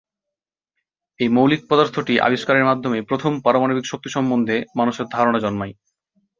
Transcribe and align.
এই 1.19 1.29
মৌলিক 1.29 1.61
পদার্থটি 1.69 2.13
আবিষ্কারের 2.19 2.65
মাধ্যমেই 2.65 3.07
প্রথম 3.09 3.31
পারমাণবিক 3.41 3.85
শক্তি 3.85 4.09
সম্বন্ধে 4.09 4.55
মানুষের 4.77 5.05
ধারণা 5.11 5.39
জন্মায়। 5.39 5.73